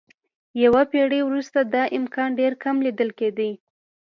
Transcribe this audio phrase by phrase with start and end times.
[0.63, 3.49] یوه پېړۍ وروسته دا امکان ډېر کم لیدل کېده.